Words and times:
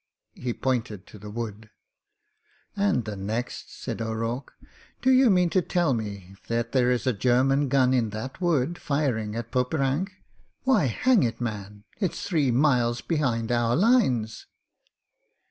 He 0.33 0.51
pointed 0.51 1.05
to 1.05 1.19
the 1.19 1.29
wood. 1.29 1.69
"And 2.75 3.05
the 3.05 3.15
next!" 3.15 3.79
said 3.83 4.01
O'Rourke. 4.01 4.55
"D'you 5.03 5.29
mean 5.29 5.51
to 5.51 5.61
tell 5.61 5.93
me 5.93 6.33
that 6.47 6.71
there 6.71 6.89
is 6.89 7.05
a 7.05 7.13
German 7.13 7.69
gun 7.69 7.93
in 7.93 8.09
that 8.09 8.41
wood 8.41 8.79
firing 8.79 9.35
at 9.35 9.51
Poperinghe? 9.51 10.09
Why, 10.63 10.85
hang 10.85 11.21
it, 11.21 11.39
man! 11.39 11.83
it's 11.99 12.23
three 12.25 12.49
miles 12.49 13.01
behind 13.01 13.51
our 13.51 13.75
lines." 13.75 14.47